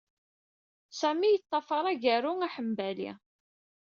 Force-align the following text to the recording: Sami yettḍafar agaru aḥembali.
Sami 0.99 1.29
yettḍafar 1.31 1.85
agaru 1.91 2.33
aḥembali. 2.47 3.11